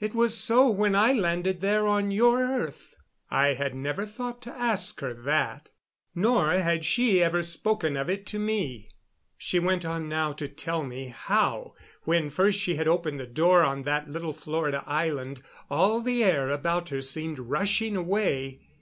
It 0.00 0.16
was 0.16 0.36
so 0.36 0.68
when 0.68 0.96
I 0.96 1.12
landed 1.12 1.60
there 1.60 1.86
on 1.86 2.10
your 2.10 2.42
earth." 2.44 2.96
I 3.30 3.54
had 3.54 3.72
never 3.72 4.04
thought 4.04 4.42
to 4.42 4.50
ask 4.58 4.98
her 4.98 5.12
that, 5.12 5.68
nor 6.12 6.50
had 6.54 6.84
she 6.84 7.22
ever 7.22 7.44
spoken 7.44 7.96
of 7.96 8.10
it 8.10 8.26
to 8.26 8.40
me. 8.40 8.88
She 9.38 9.60
went 9.60 9.84
on 9.84 10.08
now 10.08 10.32
to 10.32 10.48
tell 10.48 10.82
me 10.82 11.14
how, 11.16 11.74
when 12.02 12.30
first 12.30 12.58
she 12.58 12.74
had 12.74 12.88
opened 12.88 13.20
the 13.20 13.28
door 13.28 13.62
on 13.62 13.84
that 13.84 14.08
little 14.08 14.32
Florida 14.32 14.82
island, 14.88 15.40
all 15.70 16.00
the 16.00 16.24
air 16.24 16.50
about 16.50 16.88
her 16.88 17.00
seemed 17.00 17.38
rushing 17.38 17.94
away. 17.94 18.62